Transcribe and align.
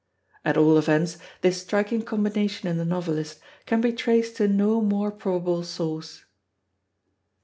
At 0.43 0.57
all 0.57 0.79
events, 0.79 1.19
this 1.41 1.61
striking 1.61 2.01
combination 2.01 2.67
in 2.67 2.77
the 2.77 2.85
novelist 2.85 3.37
can 3.67 3.81
be 3.81 3.93
traced 3.93 4.35
to 4.37 4.47
no 4.47 4.81
more 4.81 5.11
probable 5.11 5.61
source. 5.61 6.25